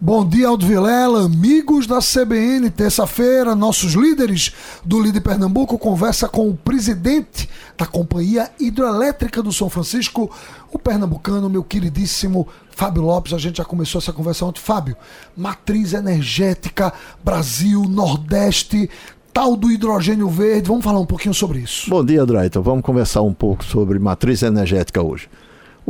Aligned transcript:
Bom 0.00 0.24
dia, 0.24 0.46
Aldo 0.46 0.64
Vilela, 0.64 1.24
amigos 1.24 1.84
da 1.84 1.98
CBN. 1.98 2.70
Terça-feira, 2.70 3.56
nossos 3.56 3.94
líderes 3.94 4.52
do 4.84 5.00
Líder 5.02 5.20
Pernambuco 5.20 5.76
conversa 5.76 6.28
com 6.28 6.48
o 6.48 6.56
presidente 6.56 7.48
da 7.76 7.84
Companhia 7.84 8.48
Hidroelétrica 8.60 9.42
do 9.42 9.52
São 9.52 9.68
Francisco, 9.68 10.30
o 10.72 10.78
pernambucano, 10.78 11.50
meu 11.50 11.64
queridíssimo 11.64 12.46
Fábio 12.70 13.02
Lopes. 13.02 13.32
A 13.32 13.38
gente 13.38 13.56
já 13.56 13.64
começou 13.64 13.98
essa 13.98 14.12
conversa 14.12 14.44
ontem. 14.44 14.60
Fábio, 14.60 14.96
matriz 15.36 15.92
energética, 15.92 16.92
Brasil, 17.24 17.82
Nordeste, 17.82 18.88
tal 19.32 19.56
do 19.56 19.68
hidrogênio 19.68 20.28
verde. 20.28 20.68
Vamos 20.68 20.84
falar 20.84 21.00
um 21.00 21.06
pouquinho 21.06 21.34
sobre 21.34 21.58
isso. 21.58 21.90
Bom 21.90 22.04
dia, 22.04 22.24
Drayton. 22.24 22.62
Vamos 22.62 22.84
conversar 22.84 23.22
um 23.22 23.34
pouco 23.34 23.64
sobre 23.64 23.98
matriz 23.98 24.44
energética 24.44 25.02
hoje. 25.02 25.28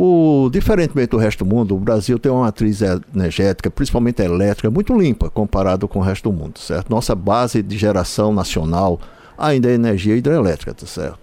O, 0.00 0.48
diferentemente 0.48 1.10
do 1.10 1.16
resto 1.16 1.44
do 1.44 1.52
mundo, 1.52 1.74
o 1.74 1.80
Brasil 1.80 2.20
tem 2.20 2.30
uma 2.30 2.42
matriz 2.42 2.82
energética, 3.12 3.68
principalmente 3.68 4.22
elétrica, 4.22 4.70
muito 4.70 4.96
limpa 4.96 5.28
comparado 5.28 5.88
com 5.88 5.98
o 5.98 6.02
resto 6.02 6.30
do 6.30 6.38
mundo, 6.38 6.60
certo? 6.60 6.88
Nossa 6.88 7.16
base 7.16 7.64
de 7.64 7.76
geração 7.76 8.32
nacional 8.32 9.00
ainda 9.36 9.68
é 9.68 9.74
energia 9.74 10.14
hidrelétrica, 10.14 10.72
tá 10.72 10.86
certo? 10.86 11.18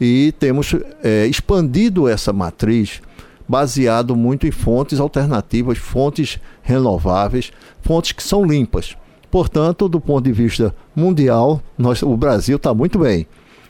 E 0.00 0.32
temos 0.38 0.76
é, 1.02 1.26
expandido 1.26 2.06
essa 2.06 2.32
matriz 2.32 3.02
baseado 3.48 4.14
muito 4.14 4.46
em 4.46 4.52
fontes 4.52 5.00
alternativas, 5.00 5.76
fontes 5.76 6.38
renováveis, 6.62 7.50
fontes 7.82 8.12
que 8.12 8.22
são 8.22 8.44
limpas. 8.44 8.96
Portanto, 9.28 9.88
do 9.88 10.00
ponto 10.00 10.24
de 10.24 10.30
vista 10.30 10.72
mundial, 10.94 11.60
nós, 11.76 12.00
o 12.00 12.16
Brasil 12.16 12.58
está 12.58 12.72
muito 12.72 12.96
bem. 13.00 13.26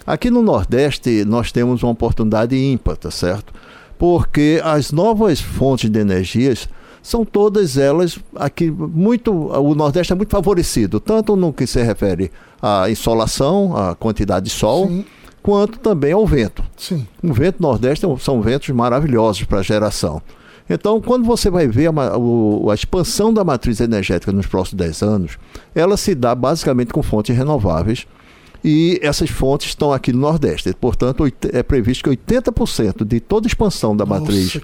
Aqui 0.07 0.31
no 0.31 0.43
Nordeste, 0.43 1.25
nós 1.25 1.51
temos 1.51 1.83
uma 1.83 1.93
oportunidade 1.93 2.55
ímpar, 2.55 2.99
tá 2.99 3.11
certo? 3.11 3.55
Porque 4.01 4.59
as 4.65 4.93
novas 4.93 5.43
fontes 5.43 5.91
de 5.91 6.01
energias 6.01 6.67
são 7.03 7.23
todas 7.23 7.77
elas 7.77 8.19
aqui 8.35 8.71
muito 8.71 9.31
o 9.31 9.75
Nordeste 9.75 10.11
é 10.11 10.17
muito 10.17 10.31
favorecido 10.31 10.99
tanto 10.99 11.37
no 11.37 11.53
que 11.53 11.67
se 11.67 11.83
refere 11.83 12.33
à 12.63 12.89
insolação 12.89 13.77
à 13.77 13.95
quantidade 13.95 14.47
de 14.47 14.53
sol 14.53 14.89
Sim. 14.89 15.05
quanto 15.43 15.79
também 15.79 16.13
ao 16.13 16.27
vento 16.27 16.65
Sim. 16.79 17.07
o 17.23 17.31
vento 17.35 17.61
Nordeste 17.61 18.07
são 18.21 18.41
ventos 18.41 18.71
maravilhosos 18.71 19.45
para 19.45 19.61
geração 19.61 20.23
então 20.69 20.99
quando 20.99 21.27
você 21.27 21.51
vai 21.51 21.69
ver 21.69 21.89
a, 21.89 21.93
a, 21.93 22.73
a 22.73 22.75
expansão 22.75 23.35
da 23.35 23.45
matriz 23.45 23.81
energética 23.81 24.33
nos 24.33 24.47
próximos 24.47 24.79
10 24.79 25.03
anos 25.03 25.39
ela 25.75 25.99
se 25.99 26.15
dá 26.15 26.35
basicamente 26.35 26.91
com 26.91 27.03
fontes 27.03 27.37
renováveis 27.37 28.07
e 28.65 28.99
essas 29.03 29.31
fontes 29.31 29.69
estão 29.69 29.93
aqui 29.93 30.13
no 30.13 30.21
Nordeste. 30.21 30.75
Portanto, 30.79 31.25
é 31.53 31.63
previsto 31.63 32.05
que 32.05 32.17
80% 32.17 33.05
de 33.05 33.21
toda 33.21 33.47
expansão 33.47 33.97
da 33.97 34.05
Nossa, 34.05 34.21
matriz, 34.21 34.57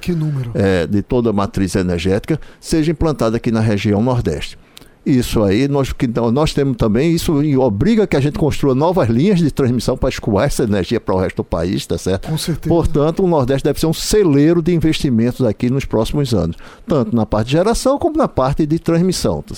é, 0.54 0.86
de 0.86 1.02
toda 1.02 1.30
a 1.30 1.32
matriz 1.32 1.74
energética, 1.74 2.40
seja 2.60 2.92
implantada 2.92 3.36
aqui 3.36 3.50
na 3.50 3.60
região 3.60 4.02
Nordeste. 4.02 4.58
Isso 5.06 5.40
aí, 5.44 5.68
nós, 5.68 5.92
que, 5.92 6.08
nós 6.08 6.52
temos 6.52 6.76
também, 6.76 7.12
isso 7.12 7.32
obriga 7.60 8.08
que 8.08 8.16
a 8.16 8.20
gente 8.20 8.36
construa 8.36 8.74
novas 8.74 9.08
linhas 9.08 9.38
de 9.38 9.52
transmissão 9.52 9.96
para 9.96 10.08
escoar 10.08 10.46
essa 10.46 10.64
energia 10.64 10.98
para 10.98 11.14
o 11.14 11.18
resto 11.18 11.36
do 11.36 11.44
país, 11.44 11.86
tá 11.86 11.96
certo? 11.96 12.28
Com 12.28 12.36
certeza. 12.36 12.68
Portanto, 12.68 13.22
o 13.22 13.28
Nordeste 13.28 13.62
deve 13.62 13.78
ser 13.78 13.86
um 13.86 13.92
celeiro 13.92 14.60
de 14.60 14.74
investimentos 14.74 15.46
aqui 15.46 15.70
nos 15.70 15.84
próximos 15.84 16.34
anos, 16.34 16.56
tanto 16.88 17.14
na 17.14 17.24
parte 17.24 17.46
de 17.46 17.52
geração 17.52 18.00
como 18.00 18.16
na 18.16 18.26
parte 18.26 18.66
de 18.66 18.80
transmissão. 18.80 19.42
Tá 19.42 19.54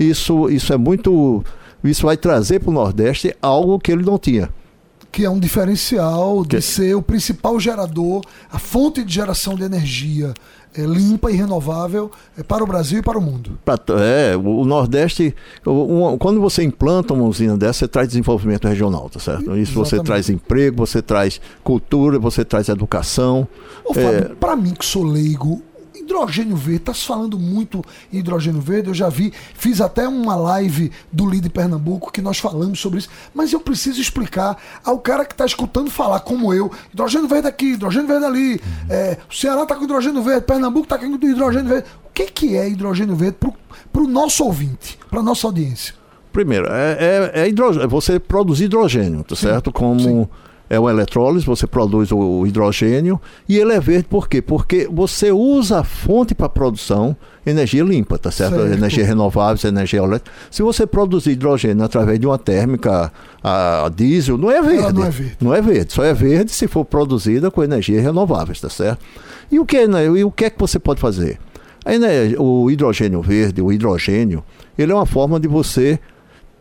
isso, 0.00 0.50
isso 0.50 0.72
é 0.72 0.76
muito 0.76 1.44
isso 1.84 2.06
vai 2.06 2.16
trazer 2.16 2.60
para 2.60 2.70
o 2.70 2.72
Nordeste 2.72 3.34
algo 3.40 3.78
que 3.78 3.92
ele 3.92 4.04
não 4.04 4.18
tinha. 4.18 4.50
Que 5.10 5.24
é 5.24 5.30
um 5.30 5.38
diferencial 5.38 6.42
de 6.42 6.56
que... 6.56 6.62
ser 6.62 6.94
o 6.94 7.02
principal 7.02 7.58
gerador, 7.58 8.22
a 8.50 8.58
fonte 8.58 9.02
de 9.02 9.14
geração 9.14 9.54
de 9.54 9.62
energia 9.62 10.34
é, 10.74 10.82
limpa 10.82 11.30
e 11.30 11.34
renovável 11.34 12.10
é, 12.36 12.42
para 12.42 12.62
o 12.62 12.66
Brasil 12.66 12.98
e 12.98 13.02
para 13.02 13.18
o 13.18 13.20
mundo. 13.20 13.58
É, 13.98 14.36
o 14.36 14.64
Nordeste, 14.64 15.34
quando 16.18 16.40
você 16.40 16.62
implanta 16.62 17.14
uma 17.14 17.24
usina 17.24 17.56
dessa, 17.56 17.80
você 17.80 17.88
traz 17.88 18.08
desenvolvimento 18.08 18.68
regional, 18.68 19.08
tá 19.08 19.18
certo? 19.18 19.56
Isso 19.56 19.72
Exatamente. 19.72 19.74
você 19.74 20.02
traz 20.02 20.28
emprego, 20.28 20.76
você 20.76 21.00
traz 21.00 21.40
cultura, 21.64 22.18
você 22.18 22.44
traz 22.44 22.68
educação. 22.68 23.48
Ô, 23.84 23.94
Fábio, 23.94 24.10
é... 24.10 24.20
para 24.38 24.54
mim 24.54 24.74
que 24.74 24.84
sou 24.84 25.04
leigo, 25.04 25.62
hidrogênio 26.08 26.56
verde, 26.56 26.80
tá 26.80 26.94
se 26.94 27.04
falando 27.04 27.38
muito 27.38 27.84
em 28.10 28.18
hidrogênio 28.18 28.60
verde, 28.60 28.88
eu 28.88 28.94
já 28.94 29.08
vi, 29.10 29.32
fiz 29.54 29.80
até 29.80 30.08
uma 30.08 30.34
live 30.34 30.90
do 31.12 31.28
Lide 31.28 31.50
Pernambuco 31.50 32.10
que 32.10 32.22
nós 32.22 32.38
falamos 32.38 32.80
sobre 32.80 33.00
isso, 33.00 33.10
mas 33.34 33.52
eu 33.52 33.60
preciso 33.60 34.00
explicar 34.00 34.56
ao 34.82 34.98
cara 34.98 35.24
que 35.24 35.34
está 35.34 35.44
escutando 35.44 35.90
falar, 35.90 36.20
como 36.20 36.52
eu, 36.54 36.72
hidrogênio 36.92 37.28
verde 37.28 37.46
aqui, 37.46 37.74
hidrogênio 37.74 38.08
verde 38.08 38.24
ali, 38.24 38.60
é, 38.88 39.18
o 39.30 39.34
Ceará 39.34 39.62
está 39.62 39.76
com 39.76 39.84
hidrogênio 39.84 40.22
verde, 40.22 40.46
Pernambuco 40.46 40.84
está 40.84 40.98
com 40.98 41.06
hidrogênio 41.06 41.68
verde. 41.68 41.88
O 42.06 42.12
que, 42.12 42.24
que 42.24 42.56
é 42.56 42.68
hidrogênio 42.68 43.14
verde 43.14 43.36
para 43.92 44.02
o 44.02 44.06
nosso 44.06 44.44
ouvinte, 44.44 44.98
para 45.10 45.22
nossa 45.22 45.46
audiência? 45.46 45.94
Primeiro, 46.32 46.66
é, 46.70 47.32
é, 47.34 47.40
é, 47.42 47.48
hidrogênio, 47.48 47.84
é 47.84 47.86
você 47.86 48.18
produzir 48.18 48.64
hidrogênio, 48.64 49.22
tá 49.24 49.36
certo? 49.36 49.70
Como 49.70 50.00
sim 50.00 50.28
é 50.70 50.78
o 50.78 50.88
eletrólise, 50.88 51.46
você 51.46 51.66
produz 51.66 52.12
o 52.12 52.46
hidrogênio 52.46 53.20
e 53.48 53.56
ele 53.56 53.72
é 53.72 53.80
verde 53.80 54.06
por 54.08 54.28
quê? 54.28 54.42
Porque 54.42 54.88
você 54.90 55.32
usa 55.32 55.80
a 55.80 55.84
fonte 55.84 56.34
para 56.34 56.48
produção 56.48 57.16
energia 57.46 57.82
limpa, 57.82 58.18
tá 58.18 58.30
certo? 58.30 58.56
certo? 58.56 58.72
Energia 58.72 59.04
renovável, 59.04 59.68
energia 59.68 60.00
elétrica. 60.00 60.30
Se 60.50 60.62
você 60.62 60.86
produzir 60.86 61.30
hidrogênio 61.30 61.82
através 61.82 62.20
de 62.20 62.26
uma 62.26 62.38
térmica 62.38 63.10
a, 63.42 63.86
a 63.86 63.88
diesel, 63.88 64.36
não 64.36 64.50
é 64.50 64.60
verde. 64.60 64.82
Ela 64.82 64.92
não 64.92 65.04
é 65.04 65.10
verde. 65.10 65.36
Não 65.40 65.54
é 65.54 65.60
verde, 65.62 65.92
só 65.92 66.04
é 66.04 66.12
verde 66.12 66.52
se 66.52 66.68
for 66.68 66.84
produzida 66.84 67.50
com 67.50 67.62
energia 67.64 68.00
renovável, 68.00 68.54
tá 68.60 68.68
certo? 68.68 69.00
E 69.50 69.58
o 69.58 69.64
que, 69.64 69.86
né? 69.86 70.04
e 70.04 70.24
o 70.24 70.30
que 70.30 70.44
é 70.44 70.50
que 70.50 70.58
você 70.58 70.78
pode 70.78 71.00
fazer? 71.00 71.38
Aí, 71.84 71.98
né, 71.98 72.34
o 72.36 72.70
hidrogênio 72.70 73.22
verde, 73.22 73.62
o 73.62 73.72
hidrogênio, 73.72 74.44
ele 74.76 74.92
é 74.92 74.94
uma 74.94 75.06
forma 75.06 75.40
de 75.40 75.48
você 75.48 75.98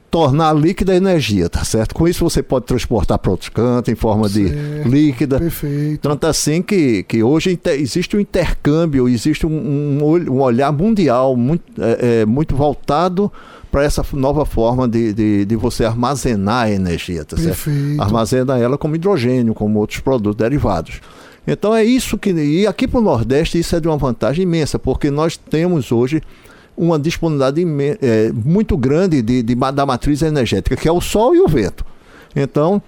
tornar 0.10 0.54
líquida 0.54 0.94
a 0.94 0.96
energia, 0.96 1.50
tá 1.50 1.64
certo? 1.64 1.94
Com 1.94 2.08
isso 2.08 2.24
você 2.24 2.42
pode 2.42 2.66
transportar 2.66 3.20
para 3.20 3.32
outros 3.32 3.50
cantos 3.50 3.92
em 3.92 3.96
forma 3.96 4.28
certo, 4.30 4.50
de 4.50 4.90
líquida. 4.90 5.40
Perfeito. 5.40 6.02
Tanto 6.02 6.28
assim 6.28 6.62
que, 6.62 7.04
que 7.04 7.22
hoje 7.22 7.60
existe 7.78 8.16
um 8.16 8.20
intercâmbio, 8.20 9.08
existe 9.10 9.46
um, 9.46 10.00
um, 10.00 10.42
olhar 10.42 10.72
mundial 10.72 11.36
muito, 11.36 11.64
é, 11.82 12.22
é, 12.22 12.26
muito 12.26 12.56
voltado 12.56 13.32
para 13.70 13.84
essa 13.84 14.04
nova 14.14 14.46
forma 14.46 14.88
de, 14.88 15.14
de, 15.14 15.46
de, 15.46 15.56
você 15.56 15.84
armazenar 15.84 16.66
a 16.66 16.72
energia, 16.72 17.26
tá 17.26 17.36
Perfeito. 17.36 17.78
certo? 17.78 18.02
Armazena 18.02 18.58
ela 18.58 18.78
como 18.78 18.96
hidrogênio, 18.96 19.54
como 19.54 19.80
outros 19.80 20.00
produtos 20.00 20.38
derivados. 20.38 21.02
Então 21.46 21.76
é 21.76 21.84
isso 21.84 22.18
que. 22.18 22.32
E 22.32 22.66
aqui 22.66 22.88
para 22.88 23.00
o 23.00 23.04
Nordeste 23.04 23.60
isso 23.60 23.76
é 23.76 23.80
de 23.80 23.88
uma 23.88 23.98
vantagem 23.98 24.44
imensa, 24.44 24.80
porque 24.80 25.12
nós 25.12 25.38
temos 25.38 25.92
hoje 25.92 26.22
uma 26.78 27.00
disponibilidade 27.00 27.66
é, 28.02 28.32
muito 28.32 28.78
grande 28.78 29.22
de, 29.22 29.42
de, 29.42 29.56
da 29.56 29.86
matriz 29.86 30.22
energética, 30.22 30.76
que 30.76 30.88
é 30.88 30.92
o 30.92 31.02
sol 31.02 31.36
e 31.36 31.42
o 31.42 31.48
vento. 31.48 31.84
Então. 32.36 32.82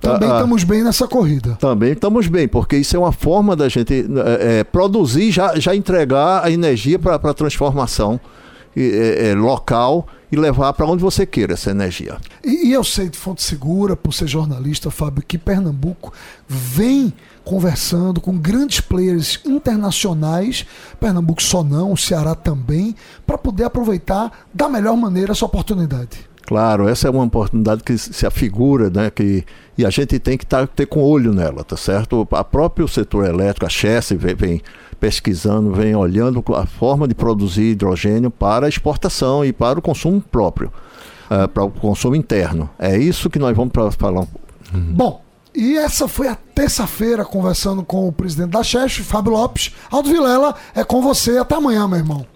Também 0.00 0.28
estamos 0.28 0.62
bem 0.62 0.84
nessa 0.84 1.08
corrida. 1.08 1.56
Também 1.58 1.92
estamos 1.92 2.26
bem, 2.28 2.46
porque 2.46 2.76
isso 2.76 2.94
é 2.94 2.98
uma 2.98 3.12
forma 3.12 3.56
da 3.56 3.68
gente 3.68 3.94
é, 3.94 4.58
é 4.58 4.64
produzir, 4.64 5.30
já, 5.30 5.58
já 5.58 5.74
entregar 5.74 6.44
a 6.44 6.50
energia 6.50 6.98
para 6.98 7.14
a 7.14 7.34
transformação 7.34 8.20
é, 8.76 9.30
é, 9.30 9.34
local 9.34 10.06
e 10.30 10.36
levar 10.36 10.72
para 10.72 10.86
onde 10.86 11.02
você 11.02 11.24
queira 11.24 11.54
essa 11.54 11.70
energia. 11.70 12.16
E, 12.44 12.68
e, 12.68 12.72
eu 12.72 12.82
sei 12.82 13.08
de 13.08 13.18
fonte 13.18 13.42
segura, 13.42 13.96
por 13.96 14.12
ser 14.12 14.26
jornalista, 14.26 14.90
Fábio, 14.90 15.22
que 15.26 15.38
Pernambuco 15.38 16.12
vem 16.48 17.12
conversando 17.44 18.20
com 18.20 18.36
grandes 18.36 18.80
players 18.80 19.40
internacionais, 19.44 20.66
Pernambuco 20.98 21.42
só 21.42 21.62
não, 21.62 21.92
o 21.92 21.96
Ceará 21.96 22.34
também, 22.34 22.94
para 23.24 23.38
poder 23.38 23.64
aproveitar 23.64 24.46
da 24.52 24.68
melhor 24.68 24.96
maneira 24.96 25.32
essa 25.32 25.44
oportunidade. 25.44 26.28
Claro, 26.46 26.88
essa 26.88 27.08
é 27.08 27.10
uma 27.10 27.24
oportunidade 27.24 27.82
que 27.82 27.98
se 27.98 28.24
afigura, 28.24 28.88
né? 28.88 29.10
Que, 29.10 29.44
e 29.76 29.84
a 29.84 29.90
gente 29.90 30.16
tem 30.20 30.38
que 30.38 30.46
tá, 30.46 30.64
ter 30.64 30.86
com 30.86 31.02
olho 31.02 31.34
nela, 31.34 31.64
tá 31.64 31.76
certo? 31.76 32.26
A 32.30 32.44
próprio 32.44 32.86
setor 32.86 33.26
elétrico, 33.26 33.66
a 33.66 33.68
Chess 33.68 34.12
vem, 34.12 34.34
vem 34.34 34.62
pesquisando, 35.00 35.72
vem 35.72 35.94
olhando 35.94 36.42
a 36.54 36.66
forma 36.66 37.06
de 37.06 37.14
produzir 37.14 37.72
hidrogênio 37.72 38.30
para 38.30 38.68
exportação 38.68 39.44
e 39.44 39.52
para 39.52 39.78
o 39.78 39.82
consumo 39.82 40.20
próprio, 40.20 40.72
uh, 41.30 41.48
para 41.48 41.64
o 41.64 41.70
consumo 41.70 42.16
interno. 42.16 42.68
É 42.78 42.96
isso 42.96 43.30
que 43.30 43.38
nós 43.38 43.56
vamos 43.56 43.72
falar. 43.96 44.26
Uhum. 44.72 44.92
Bom, 44.92 45.22
e 45.54 45.78
essa 45.78 46.06
foi 46.06 46.28
a 46.28 46.34
terça-feira 46.34 47.24
conversando 47.24 47.82
com 47.82 48.06
o 48.06 48.12
presidente 48.12 48.50
da 48.50 48.62
Chess, 48.62 48.98
Fábio 48.98 49.32
Lopes. 49.32 49.74
Aldo 49.90 50.10
Vilela, 50.10 50.54
é 50.74 50.84
com 50.84 51.00
você. 51.00 51.38
Até 51.38 51.54
amanhã, 51.54 51.88
meu 51.88 51.98
irmão. 51.98 52.26